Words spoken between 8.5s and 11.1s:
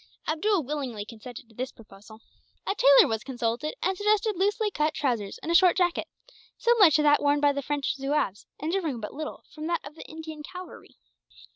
and differing but little from that of the Indian cavalry.